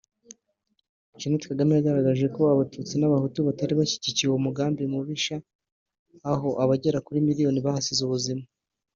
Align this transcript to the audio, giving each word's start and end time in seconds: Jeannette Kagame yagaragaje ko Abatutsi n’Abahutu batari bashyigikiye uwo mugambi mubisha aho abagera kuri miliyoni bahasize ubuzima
Jeannette 1.19 1.47
Kagame 1.49 1.73
yagaragaje 1.73 2.25
ko 2.35 2.41
Abatutsi 2.53 2.93
n’Abahutu 2.97 3.39
batari 3.47 3.73
bashyigikiye 3.79 4.27
uwo 4.29 4.39
mugambi 4.45 4.81
mubisha 4.93 5.35
aho 6.31 6.49
abagera 6.63 7.03
kuri 7.05 7.19
miliyoni 7.27 7.59
bahasize 7.65 8.01
ubuzima 8.03 8.43